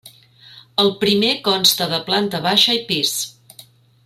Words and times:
El 0.83 0.89
primer 1.03 1.29
consta 1.49 1.89
de 1.93 2.01
planta 2.09 2.43
baixa 2.49 2.79
i 2.81 2.85
pis. 2.91 3.17